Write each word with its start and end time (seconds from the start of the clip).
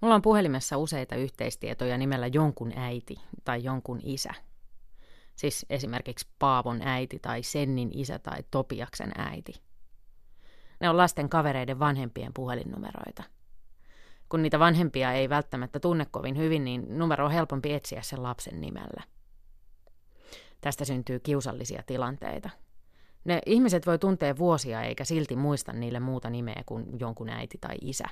Mulla 0.00 0.14
on 0.14 0.22
puhelimessa 0.22 0.76
useita 0.76 1.16
yhteistietoja 1.16 1.98
nimellä 1.98 2.26
jonkun 2.26 2.72
äiti 2.76 3.16
tai 3.44 3.64
jonkun 3.64 4.00
isä. 4.02 4.30
Siis 5.36 5.66
esimerkiksi 5.70 6.28
Paavon 6.38 6.82
äiti 6.82 7.18
tai 7.18 7.42
Sennin 7.42 7.90
isä 7.92 8.18
tai 8.18 8.44
Topiaksen 8.50 9.12
äiti. 9.16 9.52
Ne 10.80 10.90
on 10.90 10.96
lasten 10.96 11.28
kavereiden 11.28 11.78
vanhempien 11.78 12.34
puhelinnumeroita. 12.34 13.22
Kun 14.28 14.42
niitä 14.42 14.58
vanhempia 14.58 15.12
ei 15.12 15.28
välttämättä 15.28 15.80
tunne 15.80 16.06
kovin 16.10 16.36
hyvin, 16.36 16.64
niin 16.64 16.98
numero 16.98 17.24
on 17.24 17.30
helpompi 17.30 17.72
etsiä 17.72 18.02
sen 18.02 18.22
lapsen 18.22 18.60
nimellä. 18.60 19.02
Tästä 20.60 20.84
syntyy 20.84 21.20
kiusallisia 21.20 21.82
tilanteita. 21.86 22.50
Ne 23.24 23.40
ihmiset 23.46 23.86
voi 23.86 23.98
tuntea 23.98 24.36
vuosia 24.36 24.82
eikä 24.82 25.04
silti 25.04 25.36
muista 25.36 25.72
niille 25.72 26.00
muuta 26.00 26.30
nimeä 26.30 26.62
kuin 26.66 27.00
jonkun 27.00 27.28
äiti 27.28 27.58
tai 27.60 27.76
isä. 27.80 28.04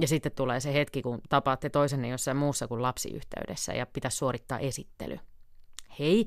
Ja 0.00 0.08
sitten 0.08 0.32
tulee 0.32 0.60
se 0.60 0.74
hetki, 0.74 1.02
kun 1.02 1.20
tapaatte 1.28 1.70
toisenne 1.70 2.08
jossain 2.08 2.36
muussa 2.36 2.68
kuin 2.68 2.82
lapsiyhteydessä 2.82 3.72
ja 3.72 3.86
pitäisi 3.86 4.16
suorittaa 4.16 4.58
esittely. 4.58 5.18
Hei, 5.98 6.26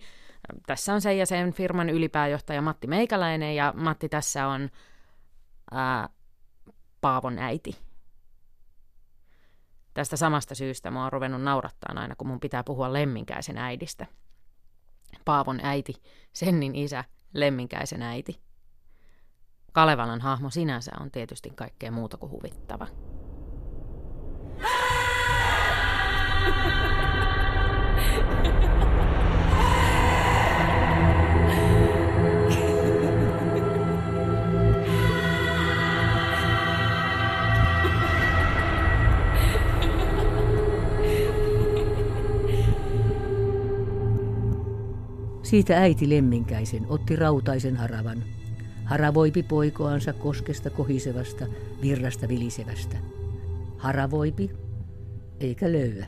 tässä 0.66 0.94
on 0.94 1.02
sen 1.02 1.18
ja 1.18 1.26
sen 1.26 1.54
firman 1.54 1.90
ylipääjohtaja 1.90 2.62
Matti 2.62 2.88
Meikäläinen 2.88 3.56
ja 3.56 3.74
Matti 3.76 4.10
tässä 4.10 4.48
on 4.48 4.70
ää, 5.72 6.10
Paavon 7.02 7.40
äiti. 7.40 7.78
Tästä 9.94 10.18
samasta 10.18 10.56
syystä 10.56 10.92
mä 10.92 11.04
oon 11.04 11.14
ruvennut 11.14 11.42
naurattaa 11.42 11.94
aina, 11.96 12.16
kun 12.16 12.28
mun 12.28 12.40
pitää 12.40 12.64
puhua 12.64 12.94
lemminkäisen 12.94 13.58
äidistä. 13.58 14.06
Paavon 15.26 15.60
äiti, 15.64 15.94
Sennin 16.34 16.76
isä, 16.76 17.04
lemminkäisen 17.34 18.02
äiti. 18.02 18.42
Kalevalan 19.72 20.22
hahmo 20.22 20.50
sinänsä 20.50 20.92
on 21.00 21.12
tietysti 21.12 21.50
kaikkea 21.50 21.92
muuta 21.92 22.18
kuin 22.18 22.32
huvittava. 22.32 22.88
Siitä 45.56 45.78
äiti 45.78 46.10
lemminkäisen 46.10 46.86
otti 46.90 47.16
rautaisen 47.16 47.76
haravan. 47.76 48.24
Haravoipi 48.86 49.44
poikoansa 49.44 50.14
koskesta 50.14 50.70
kohisevasta, 50.70 51.46
virrasta 51.82 52.28
vilisevästä. 52.28 52.98
Haravoipi, 53.78 54.52
eikä 55.40 55.72
löyä. 55.72 56.08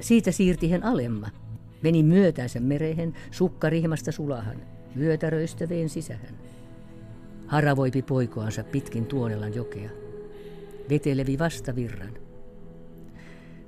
Siitä 0.00 0.32
siirti 0.32 0.70
hän 0.70 0.84
alemma. 0.84 1.28
Meni 1.82 2.02
myötänsä 2.02 2.60
merehen, 2.60 3.14
sukkarihmasta 3.30 4.12
sulahan, 4.12 4.56
vyötäröistä 4.98 5.68
veen 5.68 5.88
sisähän. 5.88 6.38
Haravoipi 7.46 8.02
poikoansa 8.02 8.64
pitkin 8.64 9.06
Tuonelan 9.06 9.54
jokea. 9.54 9.90
Vetelevi 10.90 11.38
vastavirran. 11.38 12.14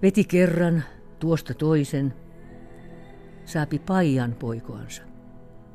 Veti 0.03 0.25
kerran, 0.25 0.85
tuosta 1.19 1.55
toisen, 1.55 2.15
saapi 3.45 3.79
Paijan 3.79 4.37
poikoansa. 4.39 5.03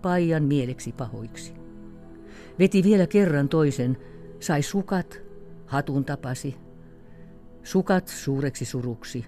Paijan 0.01 0.43
mieleksi 0.43 0.91
pahoiksi. 0.91 1.53
Veti 2.59 2.83
vielä 2.83 3.07
kerran 3.07 3.49
toisen, 3.49 3.97
sai 4.39 4.61
sukat, 4.61 5.21
hatun 5.65 6.05
tapasi. 6.05 6.55
Sukat 7.63 8.07
suureksi 8.07 8.65
suruksi, 8.65 9.25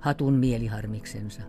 hatun 0.00 0.34
mieliharmiksensa. 0.34 1.42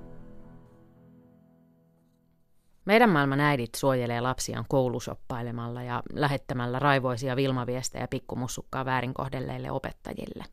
Meidän 2.86 3.10
maailman 3.10 3.40
äidit 3.40 3.76
suojelee 3.76 4.22
lapsiaan 4.22 4.66
koulusoppailemalla 4.70 5.84
ja 5.84 6.04
lähettämällä 6.14 6.80
raivoisia 6.80 7.36
vilmaviestejä 7.36 8.08
pikkumussukkaa 8.08 8.86
väärin 8.86 9.14
kohdelleille 9.14 9.72
opettajille. 9.72 10.44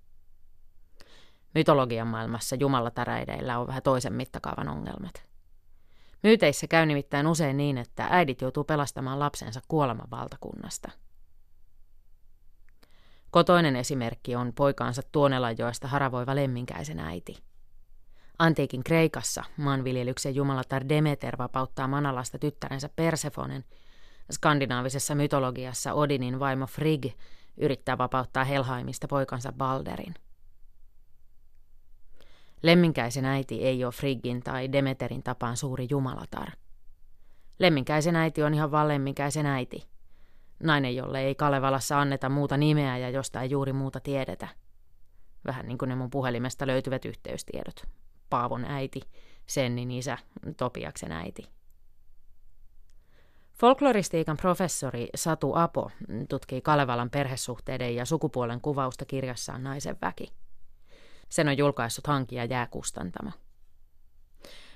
Mytologian 1.55 2.07
maailmassa 2.07 2.57
jumalatäräideillä 2.57 3.59
on 3.59 3.67
vähän 3.67 3.83
toisen 3.83 4.13
mittakaavan 4.13 4.69
ongelmat. 4.69 5.25
Myyteissä 6.23 6.67
käy 6.67 6.87
nimittäin 6.87 7.27
usein 7.27 7.57
niin, 7.57 7.79
että 7.79 8.07
äidit 8.11 8.41
joutuu 8.41 8.65
pelastamaan 8.65 9.19
lapsensa 9.19 9.61
kuoleman 9.69 10.11
valtakunnasta. 10.11 10.91
Kotoinen 13.31 13.77
esimerkki 13.77 14.37
on 14.37 14.53
poikaansa 14.55 15.03
Tuonelanjoesta 15.13 15.89
haravoiva 15.89 16.35
lemminkäisen 16.35 16.99
äiti. 16.99 17.48
Antiikin 18.39 18.85
Kreikassa 18.85 19.45
maanviljelyksen 19.57 20.35
jumalatar 20.35 20.85
Demeter 20.89 21.39
vapauttaa 21.39 21.89
manalasta 21.89 22.39
tyttärensä 22.39 22.89
Persefonen. 22.97 23.65
Skandinaavisessa 24.33 25.15
mytologiassa 25.15 25.95
Odinin 25.95 26.41
vaimo 26.41 26.67
Frigg 26.67 27.07
yrittää 27.57 27.99
vapauttaa 27.99 28.45
Helhaimista 28.45 29.09
poikansa 29.09 29.53
Balderin– 29.53 30.15
Lemminkäisen 32.63 33.25
äiti 33.25 33.65
ei 33.65 33.85
ole 33.85 33.93
Friggin 33.93 34.43
tai 34.43 34.73
Demeterin 34.73 35.23
tapaan 35.23 35.57
suuri 35.57 35.87
jumalatar. 35.91 36.49
Lemminkäisen 37.59 38.17
äiti 38.17 38.43
on 38.43 38.55
ihan 38.55 38.71
vaan 38.71 38.89
äiti. 39.47 39.89
Nainen, 40.63 40.97
jolle 40.97 41.21
ei 41.21 41.35
Kalevalassa 41.35 42.01
anneta 42.01 42.29
muuta 42.29 42.57
nimeä 42.57 42.99
ja 42.99 43.11
josta 43.11 43.43
ei 43.43 43.51
juuri 43.51 43.73
muuta 43.73 44.01
tiedetä. 44.01 44.49
Vähän 45.47 45.67
niin 45.69 45.79
kuin 45.79 45.89
ne 45.89 45.95
mun 45.95 46.11
puhelimesta 46.11 46.67
löytyvät 46.67 47.05
yhteystiedot. 47.05 47.83
Paavon 48.31 48.65
äiti, 48.65 49.01
Sennin 49.47 49.91
isä, 49.91 50.19
Topiaksen 50.57 51.13
äiti. 51.13 51.49
Folkloristiikan 53.61 54.37
professori 54.37 55.09
Satu 55.15 55.55
Apo 55.55 55.91
tutkii 56.29 56.61
Kalevalan 56.61 57.11
perhesuhteiden 57.11 57.95
ja 57.95 58.05
sukupuolen 58.05 58.61
kuvausta 58.61 59.05
kirjassaan 59.05 59.65
Naisen 59.65 59.97
väki. 60.03 60.33
Sen 61.29 61.49
on 61.49 61.59
julkaissut 61.59 62.07
hankija 62.07 62.45
jääkustantama. 62.45 63.33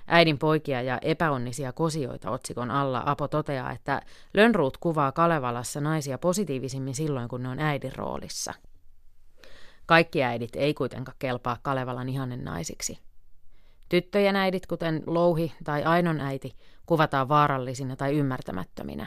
Äidin 0.07 0.39
poikia 0.39 0.83
ja 0.83 0.99
epäonnisia 1.03 1.73
kosioita 1.73 2.31
otsikon 2.31 2.71
alla 2.71 3.03
Apo 3.07 3.29
toteaa, 3.29 3.73
että 3.73 4.03
Lönnruut 4.35 4.77
kuvaa 4.77 5.13
Kalevalassa 5.13 5.81
naisia 5.81 6.19
positiivisimmin 6.19 6.95
silloin, 6.95 7.29
kun 7.29 7.43
ne 7.43 7.49
on 7.49 7.59
äidin 7.59 7.97
roolissa. 7.97 8.55
Kaikki 9.87 10.23
äidit 10.23 10.57
ei 10.57 10.75
kuitenkaan 10.75 11.17
kelpaa 11.19 11.59
Kalevalan 11.63 12.09
ihanen 12.09 12.45
naisiksi. 12.45 12.99
Tyttöjen 13.93 14.37
äidit, 14.37 14.67
kuten 14.67 15.03
Louhi 15.07 15.53
tai 15.65 15.85
Ainon 15.85 16.21
äiti, 16.21 16.57
kuvataan 16.87 17.29
vaarallisina 17.29 17.97
tai 17.97 18.17
ymmärtämättöminä. 18.17 19.07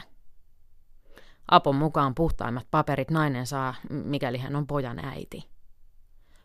Apon 1.50 1.76
mukaan 1.76 2.14
puhtaimmat 2.14 2.66
paperit 2.70 3.10
nainen 3.10 3.46
saa, 3.46 3.74
mikäli 3.90 4.38
hän 4.38 4.56
on 4.56 4.66
pojan 4.66 5.04
äiti. 5.04 5.48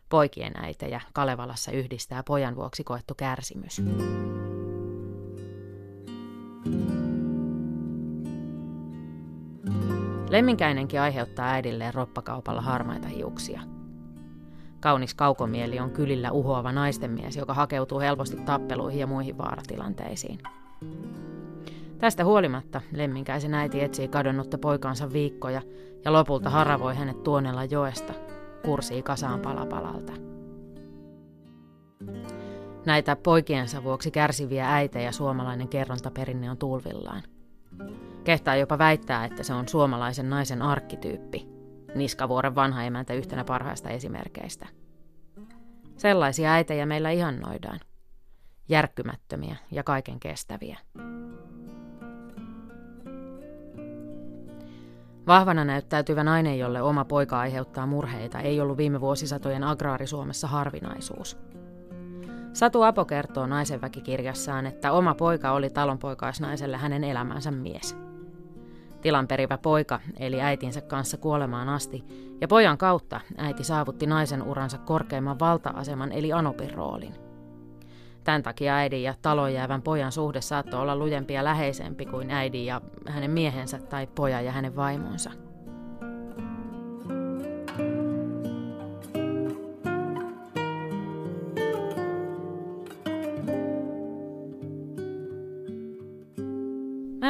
Poikien 0.08 0.52
äitejä 0.56 1.00
Kalevalassa 1.12 1.72
yhdistää 1.72 2.22
pojan 2.22 2.56
vuoksi 2.56 2.84
koettu 2.84 3.14
kärsimys. 3.14 3.82
Lemminkäinenkin 10.30 11.00
aiheuttaa 11.00 11.50
äidilleen 11.50 11.94
roppakaupalla 11.94 12.60
harmaita 12.60 13.08
hiuksia. 13.08 13.81
Kaunis 14.82 15.14
kaukomieli 15.14 15.80
on 15.80 15.90
kylillä 15.90 16.30
uhoava 16.30 16.72
naistenmies, 16.72 17.36
joka 17.36 17.54
hakeutuu 17.54 18.00
helposti 18.00 18.36
tappeluihin 18.36 19.00
ja 19.00 19.06
muihin 19.06 19.38
vaaratilanteisiin. 19.38 20.38
Tästä 21.98 22.24
huolimatta 22.24 22.80
lemminkäisen 22.92 23.54
äiti 23.54 23.82
etsii 23.82 24.08
kadonnutta 24.08 24.58
poikaansa 24.58 25.12
viikkoja 25.12 25.62
ja 26.04 26.12
lopulta 26.12 26.50
haravoi 26.50 26.94
hänet 26.94 27.22
tuonella 27.22 27.64
joesta– 27.64 28.14
kursii 28.64 29.02
kasaan 29.02 29.40
palapalalta. 29.40 30.12
Näitä 32.86 33.16
poikiensa 33.16 33.84
vuoksi 33.84 34.10
kärsiviä 34.10 34.74
äitejä 34.74 35.12
suomalainen 35.12 35.68
kerrontaperinne 35.68 36.50
on 36.50 36.56
tulvillaan. 36.56 37.22
Kehtaa 38.24 38.56
jopa 38.56 38.78
väittää, 38.78 39.24
että 39.24 39.42
se 39.42 39.54
on 39.54 39.68
suomalaisen 39.68 40.30
naisen 40.30 40.62
arkkityyppi, 40.62 41.48
Niskavuoren 41.94 42.54
vanha 42.54 42.82
emäntä 42.82 43.14
yhtenä 43.14 43.44
parhaista 43.44 43.90
esimerkkeistä. 43.90 44.68
Sellaisia 46.02 46.52
äitejä 46.52 46.86
meillä 46.86 47.10
ihannoidaan. 47.10 47.80
Järkkymättömiä 48.68 49.56
ja 49.70 49.82
kaiken 49.82 50.20
kestäviä. 50.20 50.78
Vahvana 55.26 55.64
näyttäytyvä 55.64 56.24
nainen, 56.24 56.58
jolle 56.58 56.82
oma 56.82 57.04
poika 57.04 57.40
aiheuttaa 57.40 57.86
murheita, 57.86 58.40
ei 58.40 58.60
ollut 58.60 58.76
viime 58.76 59.00
vuosisatojen 59.00 59.64
agraarisuomessa 59.64 60.46
harvinaisuus. 60.46 61.38
Satu 62.52 62.82
Apo 62.82 63.04
kertoo 63.04 63.46
naisenväkikirjassaan, 63.46 64.66
että 64.66 64.92
oma 64.92 65.14
poika 65.14 65.52
oli 65.52 65.70
talonpoikaisnaiselle 65.70 66.76
hänen 66.76 67.04
elämänsä 67.04 67.50
mies. 67.50 67.96
Tilanperivä 69.02 69.58
poika 69.58 70.00
eli 70.18 70.40
äitinsä 70.40 70.80
kanssa 70.80 71.16
kuolemaan 71.16 71.68
asti, 71.68 72.04
ja 72.40 72.48
pojan 72.48 72.78
kautta 72.78 73.20
äiti 73.36 73.64
saavutti 73.64 74.06
naisen 74.06 74.42
uransa 74.42 74.78
korkeimman 74.78 75.38
valta-aseman 75.38 76.12
eli 76.12 76.32
Anopin 76.32 76.74
roolin. 76.74 77.14
Tämän 78.24 78.42
takia 78.42 78.74
äidin 78.74 79.02
ja 79.02 79.14
talon 79.22 79.54
jäävän 79.54 79.82
pojan 79.82 80.12
suhde 80.12 80.40
saattoi 80.40 80.80
olla 80.80 80.96
lujempi 80.96 81.34
ja 81.34 81.44
läheisempi 81.44 82.06
kuin 82.06 82.30
äidin 82.30 82.66
ja 82.66 82.80
hänen 83.08 83.30
miehensä 83.30 83.78
tai 83.78 84.06
pojan 84.06 84.44
ja 84.44 84.52
hänen 84.52 84.76
vaimonsa. 84.76 85.30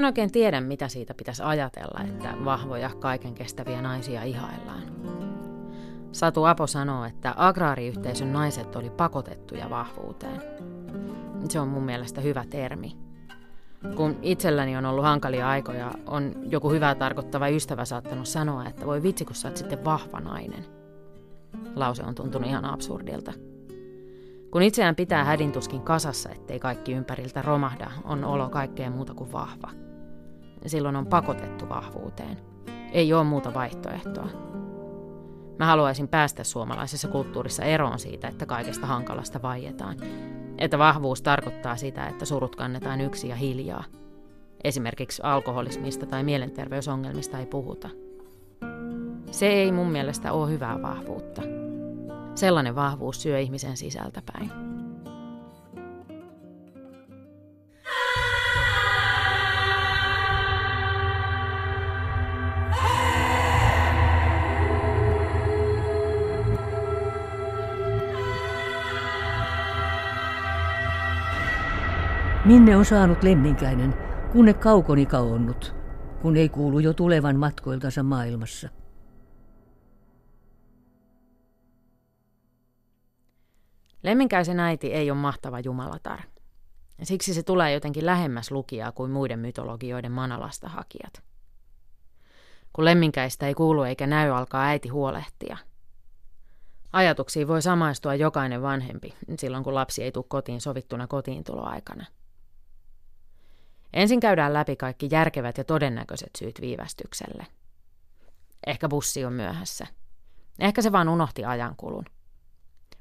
En 0.02 0.06
oikein 0.06 0.32
tiedä, 0.32 0.60
mitä 0.60 0.88
siitä 0.88 1.14
pitäisi 1.14 1.42
ajatella, 1.42 2.00
että 2.04 2.34
vahvoja, 2.44 2.90
kaiken 3.00 3.34
kestäviä 3.34 3.82
naisia 3.82 4.22
ihaillaan. 4.22 4.82
Satu 6.12 6.44
Apo 6.44 6.66
sanoo, 6.66 7.04
että 7.04 7.34
agraariyhteisön 7.36 8.32
naiset 8.32 8.76
oli 8.76 8.90
pakotettuja 8.90 9.70
vahvuuteen. 9.70 10.42
Se 11.48 11.60
on 11.60 11.68
mun 11.68 11.82
mielestä 11.82 12.20
hyvä 12.20 12.44
termi. 12.50 12.96
Kun 13.96 14.16
itselläni 14.22 14.76
on 14.76 14.86
ollut 14.86 15.04
hankalia 15.04 15.48
aikoja, 15.48 15.92
on 16.06 16.32
joku 16.50 16.70
hyvää 16.70 16.94
tarkoittava 16.94 17.48
ystävä 17.48 17.84
saattanut 17.84 18.26
sanoa, 18.26 18.66
että 18.66 18.86
voi 18.86 19.02
vitsi, 19.02 19.24
kun 19.24 19.34
sä 19.34 19.48
oot 19.48 19.56
sitten 19.56 19.84
vahva 19.84 20.20
nainen. 20.20 20.64
Lause 21.76 22.02
on 22.02 22.14
tuntunut 22.14 22.48
ihan 22.48 22.64
absurdilta. 22.64 23.32
Kun 24.50 24.62
itseään 24.62 24.96
pitää 24.96 25.24
hädintuskin 25.24 25.82
kasassa, 25.82 26.30
ettei 26.30 26.58
kaikki 26.60 26.92
ympäriltä 26.92 27.42
romahda, 27.42 27.90
on 28.04 28.24
olo 28.24 28.48
kaikkea 28.48 28.90
muuta 28.90 29.14
kuin 29.14 29.32
vahva. 29.32 29.81
Silloin 30.66 30.96
on 30.96 31.06
pakotettu 31.06 31.68
vahvuuteen. 31.68 32.38
Ei 32.92 33.12
ole 33.12 33.24
muuta 33.24 33.54
vaihtoehtoa. 33.54 34.28
Mä 35.58 35.66
haluaisin 35.66 36.08
päästä 36.08 36.44
suomalaisessa 36.44 37.08
kulttuurissa 37.08 37.64
eroon 37.64 37.98
siitä, 37.98 38.28
että 38.28 38.46
kaikesta 38.46 38.86
hankalasta 38.86 39.42
vaietaan. 39.42 39.96
Että 40.58 40.78
vahvuus 40.78 41.22
tarkoittaa 41.22 41.76
sitä, 41.76 42.06
että 42.06 42.24
surut 42.24 42.56
kannetaan 42.56 43.00
yksi 43.00 43.28
ja 43.28 43.36
hiljaa. 43.36 43.84
Esimerkiksi 44.64 45.22
alkoholismista 45.24 46.06
tai 46.06 46.22
mielenterveysongelmista 46.24 47.38
ei 47.38 47.46
puhuta. 47.46 47.88
Se 49.30 49.46
ei 49.46 49.72
mun 49.72 49.90
mielestä 49.90 50.32
ole 50.32 50.50
hyvää 50.50 50.82
vahvuutta. 50.82 51.42
Sellainen 52.34 52.74
vahvuus 52.74 53.22
syö 53.22 53.38
ihmisen 53.38 53.76
sisältä 53.76 54.22
Minne 72.44 72.76
on 72.76 72.84
saanut 72.84 73.22
lemminkäinen, 73.22 73.94
kunne 74.32 74.54
kaukoni 74.54 75.06
kaonnut, 75.06 75.74
kun 76.22 76.36
ei 76.36 76.48
kuulu 76.48 76.78
jo 76.78 76.92
tulevan 76.92 77.36
matkoiltansa 77.36 78.02
maailmassa. 78.02 78.68
Lemminkäisen 84.02 84.60
äiti 84.60 84.92
ei 84.92 85.10
ole 85.10 85.18
mahtava 85.18 85.60
jumalatar. 85.60 86.20
Siksi 87.02 87.34
se 87.34 87.42
tulee 87.42 87.72
jotenkin 87.72 88.06
lähemmäs 88.06 88.50
lukijaa 88.50 88.92
kuin 88.92 89.10
muiden 89.10 89.38
mytologioiden 89.38 90.12
manalasta 90.12 90.68
hakijat. 90.68 91.22
Kun 92.72 92.84
lemminkäistä 92.84 93.46
ei 93.46 93.54
kuulu 93.54 93.82
eikä 93.82 94.06
näy, 94.06 94.30
alkaa 94.30 94.64
äiti 94.64 94.88
huolehtia. 94.88 95.56
Ajatuksiin 96.92 97.48
voi 97.48 97.62
samaistua 97.62 98.14
jokainen 98.14 98.62
vanhempi 98.62 99.14
silloin, 99.38 99.64
kun 99.64 99.74
lapsi 99.74 100.02
ei 100.02 100.12
tule 100.12 100.24
kotiin 100.28 100.60
sovittuna 100.60 101.06
kotiintuloaikana. 101.06 102.06
Ensin 103.92 104.20
käydään 104.20 104.52
läpi 104.52 104.76
kaikki 104.76 105.08
järkevät 105.10 105.58
ja 105.58 105.64
todennäköiset 105.64 106.30
syyt 106.38 106.60
viivästykselle. 106.60 107.46
Ehkä 108.66 108.88
bussi 108.88 109.24
on 109.24 109.32
myöhässä. 109.32 109.86
Ehkä 110.58 110.82
se 110.82 110.92
vaan 110.92 111.08
unohti 111.08 111.44
ajankulun. 111.44 112.04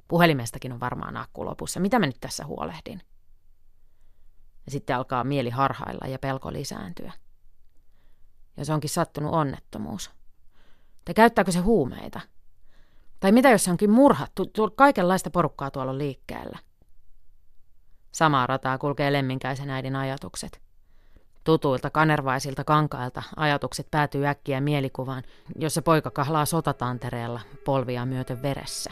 Puhelimestakin 0.07 0.71
on 0.73 0.79
varmaan 0.79 1.17
akku 1.17 1.45
lopussa. 1.45 1.79
Mitä 1.79 1.99
mä 1.99 2.05
nyt 2.05 2.17
tässä 2.19 2.45
huolehdin? 2.45 3.01
Ja 4.65 4.71
sitten 4.71 4.95
alkaa 4.95 5.23
mieli 5.23 5.49
harhailla 5.49 6.07
ja 6.07 6.19
pelko 6.19 6.53
lisääntyä. 6.53 7.13
Ja 8.57 8.65
se 8.65 8.73
onkin 8.73 8.89
sattunut 8.89 9.33
onnettomuus. 9.33 10.11
Tai 11.05 11.13
käyttääkö 11.13 11.51
se 11.51 11.59
huumeita? 11.59 12.21
Tai 13.19 13.31
mitä 13.31 13.49
jos 13.49 13.63
se 13.63 13.71
onkin 13.71 13.91
murhattu? 13.91 14.51
Kaikenlaista 14.75 15.29
porukkaa 15.29 15.71
tuolla 15.71 15.91
on 15.91 15.97
liikkeellä. 15.97 16.59
Samaa 18.11 18.47
rataa 18.47 18.77
kulkee 18.77 19.13
lemminkäisen 19.13 19.69
äidin 19.69 19.95
ajatukset. 19.95 20.61
Tutuilta 21.43 21.89
kanervaisilta 21.89 22.63
kankailta 22.63 23.23
ajatukset 23.35 23.87
päätyy 23.91 24.27
äkkiä 24.27 24.61
mielikuvaan, 24.61 25.23
jossa 25.55 25.81
poika 25.81 26.11
kahlaa 26.11 26.45
sotatantereella 26.45 27.41
polvia 27.65 28.05
myöten 28.05 28.41
veressä. 28.41 28.91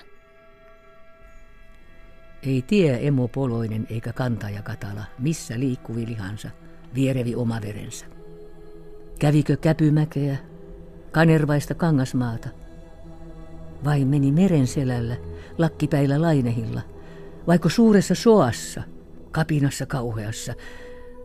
Ei 2.44 2.62
tie 2.62 3.08
emo 3.08 3.28
poloinen 3.28 3.88
eikä 3.90 4.14
kantaja 4.14 4.62
katala, 4.62 5.04
missä 5.20 5.60
liikkuvi 5.60 6.06
lihansa, 6.08 6.50
vierevi 6.96 7.36
oma 7.36 7.62
verensä. 7.62 8.06
Kävikö 9.20 9.58
käpymäkeä, 9.58 10.38
kanervaista 11.12 11.76
kangasmaata, 11.76 12.50
vai 13.84 14.06
meni 14.06 14.32
meren 14.32 14.68
selällä, 14.68 15.18
lakkipäillä 15.58 16.22
lainehilla, 16.22 16.82
vaiko 17.48 17.70
suuressa 17.70 18.16
soassa, 18.16 18.84
kapinassa 19.32 19.86
kauheassa, 19.86 20.54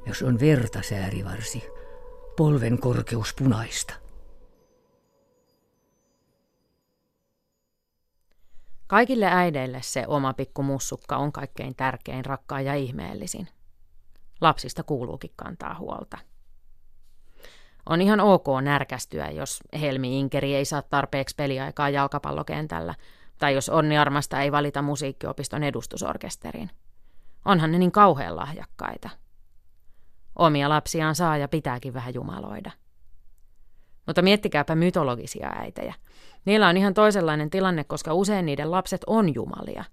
jos 0.06 0.23
on 0.23 0.41
verta 0.41 0.83
säärivarsi, 0.83 1.69
polven 2.37 2.79
korkeus 2.79 3.35
punaista. 3.39 3.95
Kaikille 8.87 9.27
äideille 9.27 9.79
se 9.83 10.05
oma 10.06 10.33
pikku 10.33 10.62
mussukka 10.62 11.17
on 11.17 11.33
kaikkein 11.33 11.75
tärkein, 11.75 12.25
rakkaan 12.25 12.65
ja 12.65 12.75
ihmeellisin. 12.75 13.49
Lapsista 14.41 14.83
kuuluukin 14.83 15.33
kantaa 15.37 15.79
huolta. 15.79 16.19
On 17.89 18.01
ihan 18.01 18.21
ok 18.21 18.47
närkästyä, 18.62 19.31
jos 19.31 19.61
Helmi 19.81 20.21
Inkeri 20.21 20.55
ei 20.55 20.65
saa 20.65 20.83
tarpeeksi 20.83 21.35
peliaikaa 21.35 21.91
jalkapallokentällä, 21.91 22.95
tai 23.39 23.55
jos 23.55 23.69
Onni 23.69 23.99
Armasta 23.99 24.41
ei 24.41 24.53
valita 24.53 24.83
musiikkiopiston 24.83 25.63
edustusorkesteriin. 25.63 26.70
Onhan 27.44 27.73
ne 27.73 27.79
niin 27.79 27.93
kauhean 27.93 28.37
lahjakkaita. 28.37 29.11
Omia 30.36 30.69
lapsiaan 30.69 31.14
saa 31.14 31.36
ja 31.36 31.48
pitääkin 31.48 31.94
vähän 31.94 32.14
jumaloida. 32.14 32.70
Mutta 34.06 34.22
miettikääpä 34.22 34.74
mytologisia 34.74 35.53
äitejä. 35.56 35.94
Niillä 36.44 36.69
on 36.69 36.76
ihan 36.76 36.94
toisenlainen 36.94 37.50
tilanne, 37.50 37.84
koska 37.84 38.14
usein 38.14 38.46
niiden 38.46 38.70
lapset 38.70 39.00
on 39.06 39.34
jumalia. 39.34 39.84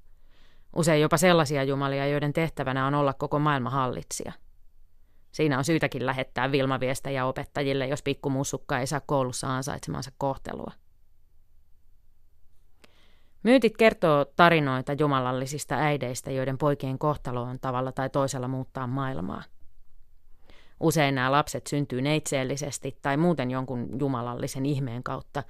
Usein 0.75 1.01
jopa 1.01 1.17
sellaisia 1.17 1.63
jumalia, 1.63 2.07
joiden 2.07 2.33
tehtävänä 2.33 2.88
on 2.88 2.93
olla 2.93 3.13
koko 3.13 3.39
maailman 3.39 3.71
hallitsija. 3.71 4.33
Siinä 5.31 5.57
on 5.57 5.63
syytäkin 5.63 6.05
lähettää 6.05 6.51
vilmaviestejä 6.51 7.25
opettajille, 7.25 7.88
jos 7.88 8.03
pikkumussukka 8.03 8.79
ei 8.79 8.88
saa 8.88 9.01
koulussa 9.05 9.55
ansaitsemansa 9.55 10.12
kohtelua. 10.17 10.71
Myytit 13.43 13.77
kertoo 13.77 14.25
tarinoita 14.36 14.93
jumalallisista 14.93 15.75
äideistä, 15.75 16.31
joiden 16.31 16.57
poikien 16.57 17.00
kohtalo 17.00 17.41
on 17.41 17.60
tavalla 17.60 17.91
tai 17.91 18.10
toisella 18.10 18.48
muuttaa 18.48 18.88
maailmaa. 18.88 19.43
Usein 20.81 21.15
nämä 21.15 21.31
lapset 21.31 21.67
syntyy 21.67 22.01
neitseellisesti 22.01 22.97
tai 23.01 23.17
muuten 23.17 23.51
jonkun 23.51 23.89
jumalallisen 24.00 24.65
ihmeen 24.65 25.03
kautta, 25.03 25.43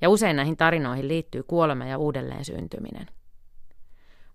ja 0.00 0.08
usein 0.08 0.36
näihin 0.36 0.56
tarinoihin 0.56 1.08
liittyy 1.08 1.42
kuolema 1.42 1.84
ja 1.84 1.98
uudelleen 1.98 2.44
syntyminen. 2.44 3.06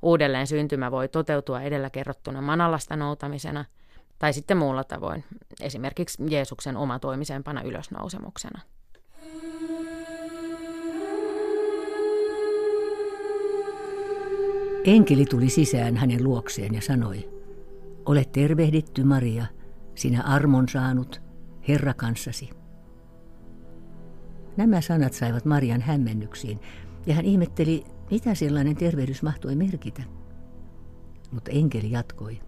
Uudelleen 0.01 0.47
syntymä 0.47 0.91
voi 0.91 1.07
toteutua 1.07 1.61
edellä 1.61 1.89
kerrottuna 1.89 2.41
manalasta 2.41 2.95
noutamisena 2.95 3.65
tai 4.19 4.33
sitten 4.33 4.57
muulla 4.57 4.83
tavoin, 4.83 5.23
esimerkiksi 5.61 6.23
Jeesuksen 6.29 6.77
omatoimisempana 6.77 7.61
ylösnousemuksena. 7.61 8.61
Enkeli 14.85 15.25
tuli 15.25 15.49
sisään 15.49 15.97
hänen 15.97 16.23
luokseen 16.23 16.73
ja 16.73 16.81
sanoi, 16.81 17.29
Ole 18.05 18.25
tervehditty 18.25 19.03
Maria– 19.03 19.45
sinä 19.95 20.23
armon 20.23 20.69
saanut, 20.69 21.21
Herra 21.67 21.93
kanssasi. 21.93 22.49
Nämä 24.57 24.81
sanat 24.81 25.13
saivat 25.13 25.45
Marian 25.45 25.81
hämmennyksiin, 25.81 26.59
ja 27.05 27.13
hän 27.13 27.25
ihmetteli, 27.25 27.83
mitä 28.11 28.35
sellainen 28.35 28.75
tervehdys 28.75 29.23
mahtoi 29.23 29.55
merkitä. 29.55 30.03
Mutta 31.31 31.51
enkeli 31.51 31.91
jatkoi. 31.91 32.41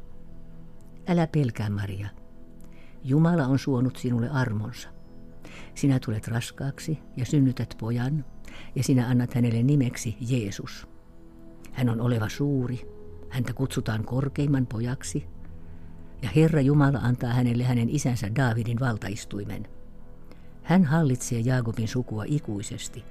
Älä 1.08 1.28
pelkää, 1.28 1.70
Maria. 1.70 2.08
Jumala 3.04 3.48
on 3.48 3.60
suonut 3.60 3.96
sinulle 3.96 4.30
armonsa. 4.30 4.90
Sinä 5.76 6.00
tulet 6.00 6.28
raskaaksi 6.28 7.00
ja 7.18 7.26
synnytät 7.26 7.76
pojan, 7.80 8.26
ja 8.76 8.84
sinä 8.84 9.08
annat 9.08 9.34
hänelle 9.34 9.64
nimeksi 9.64 10.18
Jeesus. 10.20 10.88
Hän 11.72 11.90
on 11.90 12.02
oleva 12.02 12.30
suuri, 12.30 12.82
häntä 13.30 13.54
kutsutaan 13.54 14.06
korkeimman 14.06 14.68
pojaksi, 14.68 15.28
ja 16.24 16.30
Herra 16.36 16.62
Jumala 16.62 17.00
antaa 17.00 17.34
hänelle 17.34 17.64
hänen 17.64 17.90
isänsä 17.90 18.36
Daavidin 18.36 18.80
valtaistuimen. 18.80 19.68
Hän 20.64 20.86
hallitsee 20.86 21.40
Jaakobin 21.40 21.88
sukua 21.88 22.24
ikuisesti. 22.28 23.06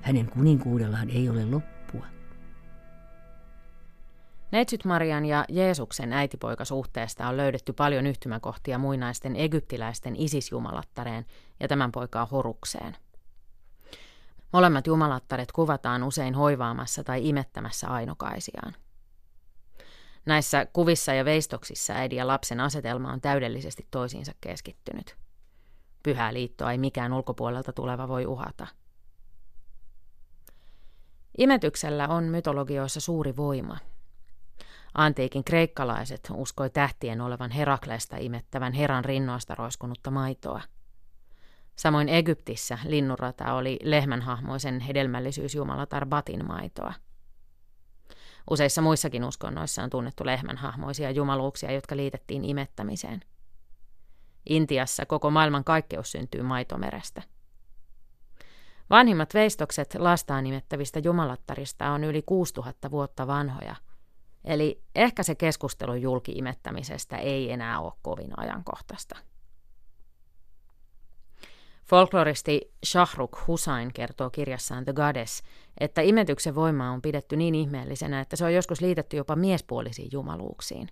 Hänen 0.00 0.30
kuninkuudellaan 0.30 1.10
ei 1.10 1.28
ole 1.28 1.44
loppua. 1.44 2.06
Neitsyt 4.52 4.84
Marian 4.84 5.24
ja 5.24 5.44
Jeesuksen 5.48 6.12
äitipoikasuhteesta 6.12 7.28
on 7.28 7.36
löydetty 7.36 7.72
paljon 7.72 8.06
yhtymäkohtia 8.06 8.78
muinaisten 8.78 9.36
egyptiläisten 9.36 10.16
isisjumalattareen 10.16 11.26
ja 11.60 11.68
tämän 11.68 11.92
poikaa 11.92 12.26
Horukseen. 12.26 12.96
Molemmat 14.52 14.86
jumalattaret 14.86 15.52
kuvataan 15.52 16.02
usein 16.02 16.34
hoivaamassa 16.34 17.04
tai 17.04 17.28
imettämässä 17.28 17.88
ainokaisiaan. 17.88 18.74
Näissä 20.26 20.66
kuvissa 20.72 21.14
ja 21.14 21.24
veistoksissa 21.24 21.92
äidin 21.92 22.18
ja 22.18 22.26
lapsen 22.26 22.60
asetelma 22.60 23.12
on 23.12 23.20
täydellisesti 23.20 23.86
toisiinsa 23.90 24.32
keskittynyt. 24.40 25.16
Pyhää 26.02 26.34
liittoa 26.34 26.72
ei 26.72 26.78
mikään 26.78 27.12
ulkopuolelta 27.12 27.72
tuleva 27.72 28.08
voi 28.08 28.26
uhata. 28.26 28.66
Imetyksellä 31.38 32.08
on 32.08 32.24
mytologioissa 32.24 33.00
suuri 33.00 33.36
voima. 33.36 33.76
Antiikin 34.94 35.44
kreikkalaiset 35.44 36.30
uskoi 36.34 36.70
tähtien 36.70 37.20
olevan 37.20 37.50
Herakleesta 37.50 38.16
imettävän 38.16 38.72
Heran 38.72 39.04
rinnoista 39.04 39.54
roiskunutta 39.54 40.10
maitoa. 40.10 40.60
Samoin 41.76 42.08
Egyptissä 42.08 42.78
linnunrata 42.84 43.54
oli 43.54 43.78
lehmänhahmoisen 43.82 44.80
hedelmällisyysjumalatar 44.80 46.06
Batin 46.06 46.46
maitoa– 46.46 46.92
Useissa 48.50 48.82
muissakin 48.82 49.24
uskonnoissa 49.24 49.82
on 49.82 49.90
tunnettu 49.90 50.26
lehmänhahmoisia 50.26 51.10
jumaluuksia, 51.10 51.72
jotka 51.72 51.96
liitettiin 51.96 52.44
imettämiseen. 52.44 53.20
Intiassa 54.48 55.06
koko 55.06 55.30
maailman 55.30 55.64
kaikkeus 55.64 56.12
syntyy 56.12 56.42
maitomerestä. 56.42 57.22
Vanhimmat 58.90 59.34
veistokset 59.34 59.94
lastaan 59.98 60.44
nimettävistä 60.44 60.98
jumalattarista 60.98 61.90
on 61.90 62.04
yli 62.04 62.22
6000 62.22 62.90
vuotta 62.90 63.26
vanhoja, 63.26 63.76
eli 64.44 64.82
ehkä 64.94 65.22
se 65.22 65.34
keskustelu 65.34 65.94
julki-imettämisestä 65.94 67.16
ei 67.16 67.52
enää 67.52 67.80
ole 67.80 67.92
kovin 68.02 68.38
ajankohtaista. 68.38 69.16
Folkloristi 71.84 72.72
Shahrukh 72.86 73.46
Hussain 73.46 73.92
kertoo 73.92 74.30
kirjassaan 74.30 74.84
The 74.84 74.92
Goddess, 74.92 75.42
että 75.80 76.00
imetyksen 76.00 76.54
voima 76.54 76.90
on 76.90 77.02
pidetty 77.02 77.36
niin 77.36 77.54
ihmeellisenä, 77.54 78.20
että 78.20 78.36
se 78.36 78.44
on 78.44 78.54
joskus 78.54 78.80
liitetty 78.80 79.16
jopa 79.16 79.36
miespuolisiin 79.36 80.08
jumaluuksiin. 80.12 80.88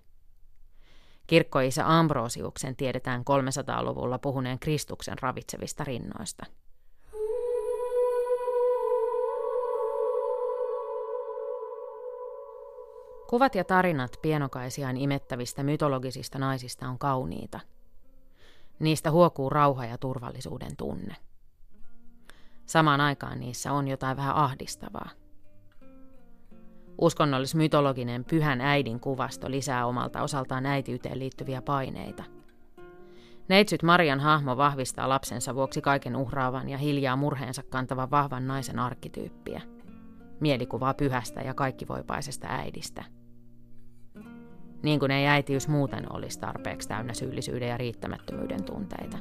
Kirkkoisa 1.27 1.99
Ambrosiuksen 1.99 2.75
tiedetään 2.75 3.21
300-luvulla 3.21 4.19
puhuneen 4.19 4.59
Kristuksen 4.59 5.17
ravitsevista 5.21 5.83
rinnoista. 5.83 6.45
Kuvat 13.29 13.55
ja 13.55 13.63
tarinat 13.63 14.19
pienokaisiaan 14.21 14.97
imettävistä 14.97 15.63
mytologisista 15.63 16.39
naisista 16.39 16.87
on 16.87 16.99
kauniita– 16.99 17.59
Niistä 18.79 19.11
huokuu 19.11 19.49
rauha 19.49 19.85
ja 19.85 19.97
turvallisuuden 19.97 20.77
tunne. 20.77 21.15
Samaan 22.65 23.01
aikaan 23.01 23.39
niissä 23.39 23.71
on 23.71 23.87
jotain 23.87 24.17
vähän 24.17 24.35
ahdistavaa. 24.35 25.09
Uskonnollis-mytologinen 27.01 28.25
pyhän 28.25 28.61
äidin 28.61 28.99
kuvasto 28.99 29.51
lisää 29.51 29.85
omalta 29.85 30.21
osaltaan 30.21 30.65
äitiyteen 30.65 31.19
liittyviä 31.19 31.61
paineita. 31.61 32.23
Neitsyt 33.47 33.83
Marian 33.83 34.19
hahmo 34.19 34.57
vahvistaa 34.57 35.09
lapsensa 35.09 35.55
vuoksi 35.55 35.81
kaiken 35.81 36.15
uhraavan 36.15 36.69
ja 36.69 36.77
hiljaa 36.77 37.15
murheensa 37.15 37.63
kantavan 37.63 38.11
vahvan 38.11 38.47
naisen 38.47 38.79
arkkityyppiä. 38.79 39.61
Mielikuvaa 40.39 40.93
pyhästä 40.93 41.41
ja 41.41 41.53
kaikkivoipaisesta 41.53 42.47
äidistä– 42.49 43.03
niin 44.83 44.99
kuin 44.99 45.11
ei 45.11 45.27
äitiys 45.27 45.67
muuten 45.67 46.13
olisi 46.13 46.39
tarpeeksi 46.39 46.87
täynnä 46.87 47.13
syyllisyyden 47.13 47.69
ja 47.69 47.77
riittämättömyyden 47.77 48.63
tunteita. 48.63 49.17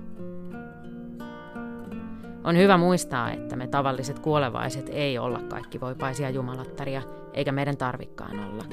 On 2.45 2.57
hyvä 2.57 2.76
muistaa, 2.76 3.33
että 3.33 3.57
me 3.57 3.66
tavalliset 3.66 4.19
kuolevaiset 4.19 4.88
ei 4.92 5.19
olla 5.19 5.38
kaikki 5.38 5.81
voipaisia 5.81 6.31
jumalattaria, 6.31 7.02
eikä 7.33 7.52
meidän 7.52 7.76
tarvikkaan 7.76 8.45
olla. 8.45 8.64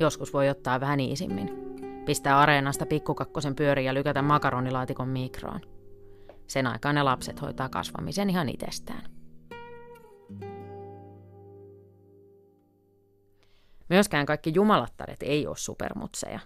Joskus 0.00 0.32
voi 0.32 0.48
ottaa 0.48 0.80
vähän 0.80 1.00
iisimmin. 1.00 1.50
Pistää 2.06 2.38
areenasta 2.38 2.86
pikkukakkosen 2.86 3.54
pyöri 3.54 3.84
ja 3.84 3.94
lykätä 3.94 4.22
makaronilaatikon 4.22 5.08
mikroon. 5.08 5.60
Sen 6.46 6.66
aikaan 6.66 6.94
ne 6.94 7.02
lapset 7.02 7.42
hoitaa 7.42 7.68
kasvamisen 7.68 8.30
ihan 8.30 8.48
itsestään. 8.48 9.15
Myöskään 13.88 14.26
kaikki 14.26 14.52
jumalattaret 14.54 15.22
ei 15.22 15.46
ole 15.46 15.56
supermutseja. 15.56 16.40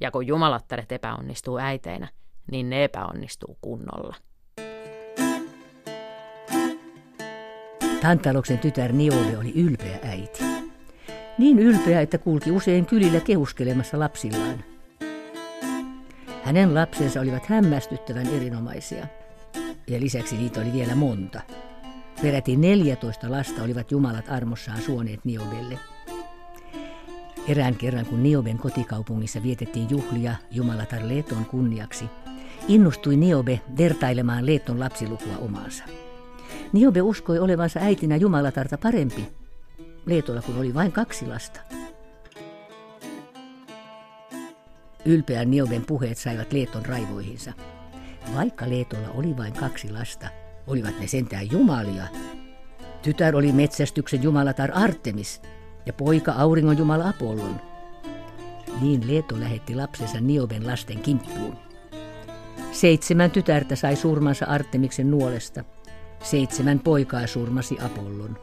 Ja 0.00 0.10
kun 0.10 0.26
jumalattaret 0.26 0.92
epäonnistuu 0.92 1.58
äiteinä, 1.58 2.08
niin 2.50 2.70
ne 2.70 2.84
epäonnistuu 2.84 3.58
kunnolla. 3.60 4.16
Tantaloksen 8.02 8.58
tytär 8.58 8.92
Niobe 8.92 9.38
oli 9.38 9.52
ylpeä 9.52 9.98
äiti. 10.02 10.44
Niin 11.38 11.58
ylpeä, 11.58 12.00
että 12.00 12.18
kulki 12.18 12.50
usein 12.50 12.86
kylillä 12.86 13.20
kehuskelemassa 13.20 13.98
lapsillaan. 13.98 14.64
Hänen 16.44 16.74
lapsensa 16.74 17.20
olivat 17.20 17.46
hämmästyttävän 17.46 18.26
erinomaisia. 18.26 19.06
Ja 19.86 20.00
lisäksi 20.00 20.36
niitä 20.36 20.60
oli 20.60 20.72
vielä 20.72 20.94
monta. 20.94 21.40
Peräti 22.22 22.56
14 22.56 23.30
lasta 23.30 23.62
olivat 23.62 23.90
jumalat 23.90 24.28
armossaan 24.28 24.82
suoneet 24.82 25.24
Niobelle– 25.24 25.78
Erään 27.48 27.74
kerran, 27.74 28.06
kun 28.06 28.22
Nioben 28.22 28.58
kotikaupungissa 28.58 29.42
vietettiin 29.42 29.90
juhlia 29.90 30.34
Jumalatar 30.50 31.00
Leeton 31.04 31.44
kunniaksi, 31.44 32.04
innostui 32.68 33.16
Niobe 33.16 33.60
vertailemaan 33.78 34.46
Leeton 34.46 34.80
lapsilukua 34.80 35.36
omaansa. 35.38 35.84
Niobe 36.72 37.02
uskoi 37.02 37.38
olevansa 37.38 37.80
äitinä 37.80 38.16
Jumalatarta 38.16 38.78
parempi, 38.78 39.28
Leetolla 40.06 40.42
kun 40.42 40.58
oli 40.58 40.74
vain 40.74 40.92
kaksi 40.92 41.26
lasta. 41.26 41.60
Ylpeän 45.04 45.50
Nioben 45.50 45.86
puheet 45.86 46.18
saivat 46.18 46.52
Leeton 46.52 46.86
raivoihinsa. 46.86 47.52
Vaikka 48.34 48.70
Leetolla 48.70 49.08
oli 49.08 49.36
vain 49.36 49.52
kaksi 49.52 49.92
lasta, 49.92 50.28
olivat 50.66 51.00
ne 51.00 51.06
sentään 51.06 51.50
jumalia. 51.50 52.06
Tytär 53.02 53.36
oli 53.36 53.52
metsästyksen 53.52 54.22
jumalatar 54.22 54.70
Artemis, 54.74 55.42
ja 55.86 55.92
poika 55.92 56.32
auringon 56.32 56.78
jumala 56.78 57.08
Apollon. 57.08 57.60
Niin 58.80 59.08
Leeto 59.08 59.40
lähetti 59.40 59.74
lapsensa 59.74 60.20
Nioben 60.20 60.66
lasten 60.66 61.00
kimppuun. 61.00 61.56
Seitsemän 62.72 63.30
tytärtä 63.30 63.76
sai 63.76 63.96
surmansa 63.96 64.46
Artemiksen 64.46 65.10
nuolesta. 65.10 65.64
Seitsemän 66.22 66.80
poikaa 66.80 67.26
surmasi 67.26 67.76
Apollon. 67.80 68.38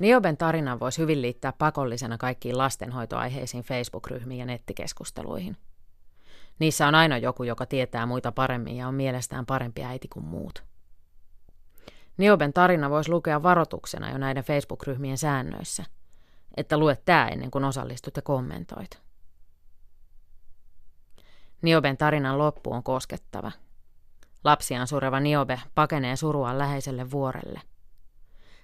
Nioben 0.00 0.36
tarinan 0.36 0.80
voisi 0.80 1.02
hyvin 1.02 1.22
liittää 1.22 1.52
pakollisena 1.58 2.18
kaikkiin 2.18 2.58
lastenhoitoaiheisiin 2.58 3.62
Facebook-ryhmiin 3.64 4.38
ja 4.38 4.46
nettikeskusteluihin. 4.46 5.56
Niissä 6.58 6.88
on 6.88 6.94
aina 6.94 7.18
joku, 7.18 7.42
joka 7.42 7.66
tietää 7.66 8.06
muita 8.06 8.32
paremmin 8.32 8.76
ja 8.76 8.88
on 8.88 8.94
mielestään 8.94 9.46
parempi 9.46 9.84
äiti 9.84 10.08
kuin 10.08 10.24
muut. 10.24 10.64
Nioben 12.16 12.52
tarina 12.52 12.90
voisi 12.90 13.10
lukea 13.10 13.42
varoituksena 13.42 14.10
jo 14.10 14.18
näiden 14.18 14.44
Facebook-ryhmien 14.44 15.18
säännöissä, 15.18 15.84
että 16.56 16.78
luet 16.78 17.04
tämä 17.04 17.28
ennen 17.28 17.50
kuin 17.50 17.64
osallistut 17.64 18.16
ja 18.16 18.22
kommentoit. 18.22 19.00
Nioben 21.62 21.96
tarinan 21.96 22.38
loppu 22.38 22.72
on 22.72 22.82
koskettava. 22.82 23.52
Lapsiaan 24.44 24.86
sureva 24.86 25.20
Niobe 25.20 25.60
pakenee 25.74 26.16
suruaan 26.16 26.58
läheiselle 26.58 27.10
vuorelle. 27.10 27.60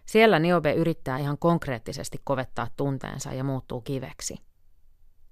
Siellä 0.06 0.38
Niobe 0.38 0.72
yrittää 0.72 1.18
ihan 1.18 1.38
konkreettisesti 1.38 2.20
kovettaa 2.24 2.66
tunteensa 2.76 3.32
ja 3.32 3.44
muuttuu 3.44 3.80
kiveksi. 3.80 4.38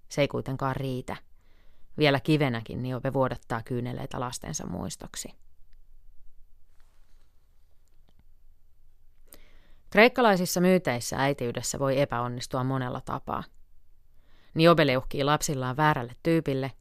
Se 0.09 0.21
ei 0.21 0.29
kuitenkaan 0.29 0.77
riitä– 0.77 1.17
vielä 2.01 2.21
kivenäkin 2.21 2.83
Niobe 2.83 3.13
vuodattaa 3.13 3.63
kyyneleitä 3.63 4.21
lastensa 4.21 4.67
muistoksi. 4.67 5.35
Kreikkalaisissa 9.91 10.61
myyteissä 10.61 11.17
äitiydessä 11.17 11.79
voi 11.79 12.01
epäonnistua 12.01 12.65
monella 12.65 13.01
tapaa. 13.01 13.45
Niobe 14.55 14.87
leuhkii 14.87 15.25
lapsillaan 15.25 15.77
väärälle 15.77 16.13
tyypille, 16.23 16.73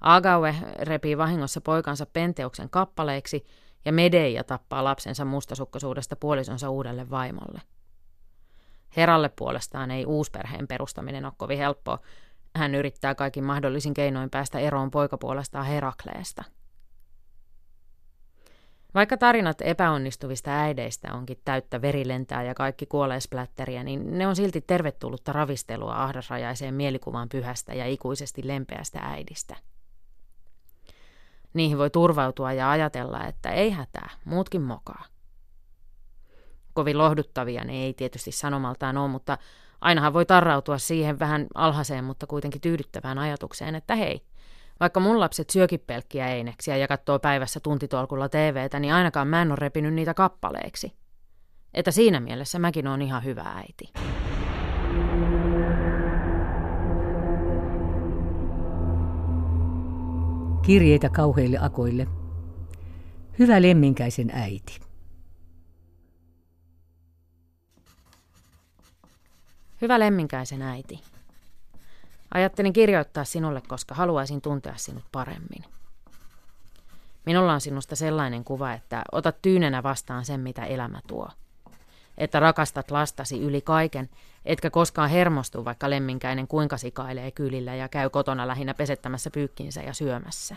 Agaue 0.00 0.54
repii 0.78 1.18
vahingossa 1.18 1.60
poikansa 1.60 2.06
Penteuksen 2.06 2.70
kappaleiksi 2.70 3.46
ja 3.84 3.92
Medeia 3.92 4.44
tappaa 4.44 4.84
lapsensa 4.84 5.24
mustasukkaisuudesta 5.24 6.16
puolisonsa 6.16 6.70
uudelle 6.70 7.10
vaimolle. 7.10 7.60
Heralle 8.96 9.28
puolestaan 9.28 9.90
ei 9.90 10.06
uusperheen 10.06 10.66
perustaminen 10.66 11.24
ole 11.24 11.32
kovin 11.36 11.58
helppoa. 11.58 11.98
Hän 12.56 12.74
yrittää 12.74 13.14
kaikin 13.14 13.44
mahdollisin 13.44 13.94
keinoin 13.94 14.30
päästä 14.30 14.58
eroon 14.58 14.90
poikapuolestaan 14.90 15.66
Herakleesta– 15.66 16.44
vaikka 18.96 19.16
tarinat 19.16 19.56
epäonnistuvista 19.60 20.50
äideistä 20.50 21.14
onkin 21.14 21.40
täyttä 21.44 21.82
verilentää 21.82 22.42
ja 22.42 22.54
kaikki 22.54 22.86
kuolee 22.86 23.20
splätteriä, 23.20 23.82
niin 23.82 24.18
ne 24.18 24.26
on 24.26 24.36
silti 24.36 24.60
tervetullutta 24.60 25.32
ravistelua 25.32 26.02
ahdasrajaiseen 26.02 26.74
mielikuvaan 26.74 27.28
pyhästä 27.28 27.74
ja 27.74 27.86
ikuisesti 27.86 28.46
lempeästä 28.46 28.98
äidistä. 29.02 29.56
Niihin 31.54 31.78
voi 31.78 31.90
turvautua 31.90 32.52
ja 32.52 32.70
ajatella, 32.70 33.26
että 33.26 33.50
ei 33.50 33.70
hätää, 33.70 34.10
muutkin 34.24 34.62
mokaa. 34.62 35.04
Kovin 36.72 36.98
lohduttavia 36.98 37.64
ne 37.64 37.72
ei 37.72 37.94
tietysti 37.94 38.32
sanomaltaan 38.32 38.96
ole, 38.96 39.08
mutta 39.08 39.38
ainahan 39.80 40.12
voi 40.12 40.26
tarrautua 40.26 40.78
siihen 40.78 41.18
vähän 41.18 41.46
alhaiseen, 41.54 42.04
mutta 42.04 42.26
kuitenkin 42.26 42.60
tyydyttävään 42.60 43.18
ajatukseen, 43.18 43.74
että 43.74 43.94
hei, 43.94 44.22
vaikka 44.80 45.00
mun 45.00 45.20
lapset 45.20 45.50
syökin 45.50 45.80
pelkkiä 45.86 46.28
eineksiä 46.28 46.76
ja 46.76 46.88
katsoo 46.88 47.18
päivässä 47.18 47.60
tuntitolkulla 47.60 48.28
TVtä, 48.28 48.80
niin 48.80 48.94
ainakaan 48.94 49.28
mä 49.28 49.42
en 49.42 49.50
ole 49.50 49.56
repinyt 49.56 49.94
niitä 49.94 50.14
kappaleeksi. 50.14 50.92
Että 51.74 51.90
siinä 51.90 52.20
mielessä 52.20 52.58
mäkin 52.58 52.88
oon 52.88 53.02
ihan 53.02 53.24
hyvä 53.24 53.42
äiti. 53.42 53.92
Kirjeitä 60.62 61.08
kauheille 61.08 61.58
akoille. 61.60 62.06
Hyvä 63.38 63.62
lemminkäisen 63.62 64.30
äiti. 64.32 64.85
Hyvä 69.86 69.98
lemminkäisen 69.98 70.62
äiti. 70.62 71.02
Ajattelin 72.34 72.72
kirjoittaa 72.72 73.24
sinulle, 73.24 73.62
koska 73.68 73.94
haluaisin 73.94 74.40
tuntea 74.40 74.76
sinut 74.76 75.04
paremmin. 75.12 75.64
Minulla 77.26 77.52
on 77.52 77.60
sinusta 77.60 77.96
sellainen 77.96 78.44
kuva, 78.44 78.72
että 78.72 79.02
otat 79.12 79.42
tyynenä 79.42 79.82
vastaan 79.82 80.24
sen, 80.24 80.40
mitä 80.40 80.64
elämä 80.64 81.00
tuo. 81.06 81.28
Että 82.18 82.40
rakastat 82.40 82.90
lastasi 82.90 83.40
yli 83.40 83.60
kaiken, 83.60 84.08
etkä 84.44 84.70
koskaan 84.70 85.10
hermostu, 85.10 85.64
vaikka 85.64 85.90
lemminkäinen 85.90 86.48
kuinka 86.48 86.76
sikailee 86.76 87.30
kylillä 87.30 87.74
ja 87.74 87.88
käy 87.88 88.10
kotona 88.10 88.46
lähinnä 88.46 88.74
pesettämässä 88.74 89.30
pyykkinsä 89.30 89.82
ja 89.82 89.94
syömässä. 89.94 90.56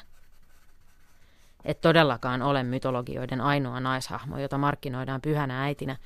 Et 1.65 1.81
todellakaan 1.81 2.41
ole 2.41 2.63
mytologioiden 2.63 3.41
ainoa 3.41 3.79
naishahmo, 3.79 4.38
jota 4.38 4.57
markkinoidaan 4.57 5.21
pyhänä 5.21 5.63
äitinä, 5.63 5.98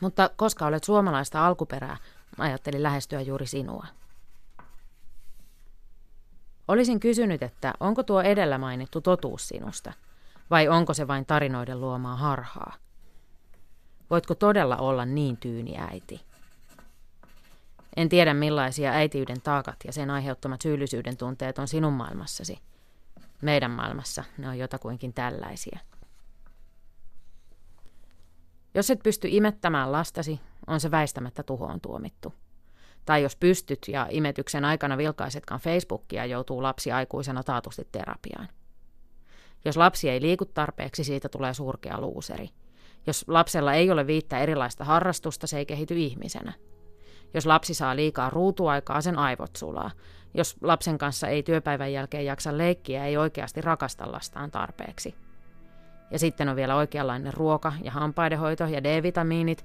mutta 0.00 0.30
koska 0.36 0.66
olet 0.66 0.84
suomalaista 0.84 1.46
alkuperää, 1.46 1.96
ajattelin 2.38 2.82
lähestyä 2.82 3.20
juuri 3.20 3.46
sinua. 3.46 3.86
Olisin 6.68 7.00
kysynyt, 7.00 7.42
että 7.42 7.74
onko 7.80 8.02
tuo 8.02 8.22
edellä 8.22 8.58
mainittu 8.58 9.00
totuus 9.00 9.48
sinusta, 9.48 9.92
vai 10.50 10.68
onko 10.68 10.94
se 10.94 11.08
vain 11.08 11.26
tarinoiden 11.26 11.80
luomaa 11.80 12.16
harhaa? 12.16 12.74
Voitko 14.10 14.34
todella 14.34 14.76
olla 14.76 15.04
niin 15.04 15.36
tyyni 15.36 15.78
äiti? 15.78 16.20
En 17.96 18.08
tiedä 18.08 18.34
millaisia 18.34 18.90
äitiyden 18.90 19.40
taakat 19.40 19.76
ja 19.84 19.92
sen 19.92 20.10
aiheuttamat 20.10 20.62
syyllisyyden 20.62 21.16
tunteet 21.16 21.58
on 21.58 21.68
sinun 21.68 21.92
maailmassasi. 21.92 22.58
Meidän 23.42 23.70
maailmassa 23.70 24.24
ne 24.38 24.48
on 24.48 24.58
jotakuinkin 24.58 25.12
tällaisia. 25.12 25.78
Jos 28.74 28.90
et 28.90 29.02
pysty 29.02 29.28
imettämään 29.30 29.92
lastasi, 29.92 30.40
on 30.68 30.80
se 30.80 30.90
väistämättä 30.90 31.42
tuhoon 31.42 31.80
tuomittu. 31.80 32.34
Tai 33.04 33.22
jos 33.22 33.36
pystyt 33.36 33.78
ja 33.88 34.06
imetyksen 34.10 34.64
aikana 34.64 34.98
vilkaisetkaan 34.98 35.60
Facebookia, 35.60 36.26
joutuu 36.26 36.62
lapsi 36.62 36.92
aikuisena 36.92 37.42
taatusti 37.42 37.88
terapiaan. 37.92 38.48
Jos 39.64 39.76
lapsi 39.76 40.08
ei 40.08 40.20
liiku 40.20 40.44
tarpeeksi, 40.44 41.04
siitä 41.04 41.28
tulee 41.28 41.54
surkea 41.54 42.00
luuseri. 42.00 42.50
Jos 43.06 43.24
lapsella 43.28 43.72
ei 43.74 43.90
ole 43.90 44.06
viittä 44.06 44.38
erilaista 44.38 44.84
harrastusta, 44.84 45.46
se 45.46 45.58
ei 45.58 45.66
kehity 45.66 45.98
ihmisenä. 45.98 46.52
Jos 47.34 47.46
lapsi 47.46 47.74
saa 47.74 47.96
liikaa 47.96 48.30
ruutuaikaa, 48.30 49.00
sen 49.00 49.18
aivot 49.18 49.56
sulaa. 49.56 49.90
Jos 50.34 50.56
lapsen 50.62 50.98
kanssa 50.98 51.28
ei 51.28 51.42
työpäivän 51.42 51.92
jälkeen 51.92 52.24
jaksa 52.24 52.58
leikkiä, 52.58 53.04
ei 53.04 53.16
oikeasti 53.16 53.60
rakasta 53.60 54.12
lastaan 54.12 54.50
tarpeeksi. 54.50 55.14
Ja 56.10 56.18
sitten 56.18 56.48
on 56.48 56.56
vielä 56.56 56.76
oikeanlainen 56.76 57.34
ruoka 57.34 57.72
ja 57.82 57.90
hampaidenhoito 57.90 58.64
ja 58.64 58.84
D-vitamiinit, 58.84 59.64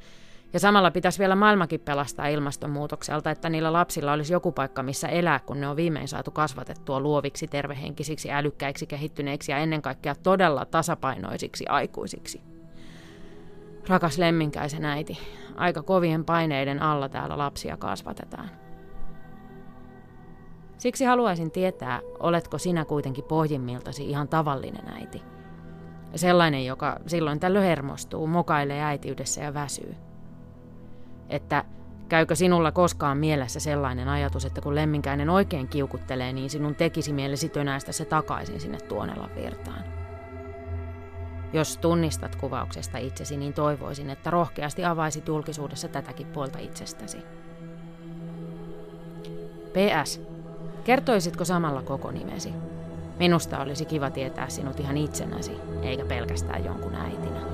ja 0.54 0.60
samalla 0.60 0.92
pitäisi 0.92 1.20
vielä 1.20 1.36
maailmakin 1.36 1.80
pelastaa 1.80 2.28
ilmastonmuutokselta, 2.28 3.32
että 3.32 3.50
niillä 3.50 3.74
lapsilla 3.74 4.14
olisi 4.14 4.34
joku 4.34 4.52
paikka, 4.52 4.84
missä 4.84 5.08
elää, 5.08 5.40
kun 5.40 5.62
ne 5.62 5.68
on 5.68 5.76
viimein 5.76 6.08
saatu 6.08 6.32
kasvatettua 6.32 7.00
luoviksi, 7.00 7.48
tervehenkisiksi, 7.48 8.32
älykkäiksi, 8.32 8.88
kehittyneiksi 8.88 9.52
ja 9.52 9.58
ennen 9.58 9.82
kaikkea 9.82 10.16
todella 10.16 10.66
tasapainoisiksi 10.66 11.68
aikuisiksi. 11.68 12.42
Rakas 13.88 14.18
lemminkäisen 14.18 14.86
äiti, 14.86 15.18
aika 15.56 15.84
kovien 15.84 16.26
paineiden 16.26 16.82
alla 16.82 17.10
täällä 17.10 17.38
lapsia 17.38 17.78
kasvatetaan. 17.78 18.50
Siksi 20.78 21.06
haluaisin 21.06 21.52
tietää, 21.52 22.02
oletko 22.20 22.58
sinä 22.58 22.86
kuitenkin 22.86 23.24
pohjimmiltasi 23.24 24.10
ihan 24.10 24.28
tavallinen 24.28 24.94
äiti. 24.94 25.22
Sellainen, 26.16 26.66
joka 26.66 27.00
silloin 27.08 27.40
tällöin 27.40 27.66
hermostuu, 27.66 28.28
mokailee 28.28 28.82
äitiydessä 28.82 29.42
ja 29.42 29.54
väsyy 29.54 29.96
että 31.34 31.66
käykö 32.10 32.36
sinulla 32.36 32.72
koskaan 32.72 33.18
mielessä 33.18 33.60
sellainen 33.60 34.08
ajatus, 34.08 34.46
että 34.46 34.62
kun 34.62 34.76
lemminkäinen 34.76 35.30
oikein 35.30 35.68
kiukuttelee, 35.68 36.34
niin 36.34 36.50
sinun 36.50 36.76
tekisi 36.76 37.14
mielesi 37.14 37.50
tönäistä 37.50 37.92
se 37.92 38.06
takaisin 38.06 38.60
sinne 38.60 38.78
Tuonelan 38.78 39.36
virtaan. 39.36 39.84
Jos 41.54 41.78
tunnistat 41.78 42.36
kuvauksesta 42.36 42.98
itsesi, 42.98 43.38
niin 43.38 43.54
toivoisin, 43.54 44.10
että 44.10 44.30
rohkeasti 44.30 44.86
avaisit 44.86 45.28
julkisuudessa 45.28 45.88
tätäkin 45.88 46.28
puolta 46.28 46.60
itsestäsi. 46.60 47.18
PS. 49.74 50.22
Kertoisitko 50.84 51.46
samalla 51.46 51.82
koko 51.82 52.12
nimesi? 52.12 52.54
Minusta 53.20 53.60
olisi 53.60 53.86
kiva 53.86 54.10
tietää 54.10 54.50
sinut 54.50 54.80
ihan 54.80 54.98
itsenäsi, 54.98 55.52
eikä 55.82 56.06
pelkästään 56.06 56.66
jonkun 56.66 56.96
äitinä. 56.96 57.53